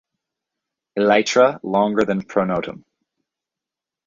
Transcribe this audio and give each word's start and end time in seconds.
Elytra 0.97 1.59
longer 1.61 2.03
than 2.05 2.23
pronotum. 2.23 2.85